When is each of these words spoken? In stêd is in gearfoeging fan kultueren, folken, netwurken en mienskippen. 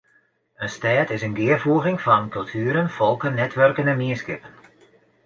In 0.65 0.69
stêd 0.75 1.07
is 1.15 1.21
in 1.27 1.35
gearfoeging 1.39 1.99
fan 2.05 2.25
kultueren, 2.37 2.89
folken, 2.97 3.37
netwurken 3.41 3.89
en 3.91 3.97
mienskippen. 4.01 4.53